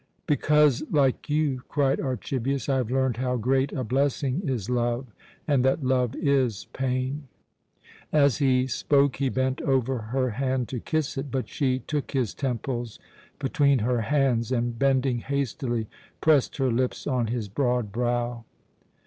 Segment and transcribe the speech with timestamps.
[0.25, 5.05] "Because, like you," cried Archibius, "I have learned how great a blessing is love,
[5.47, 7.27] and that love is pain."
[8.11, 12.33] As he spoke he bent over her hand to kiss it, but she took his
[12.33, 12.97] temples
[13.37, 15.85] between her hands and, bending hastily,
[16.19, 18.43] pressed her lips on his broad brow.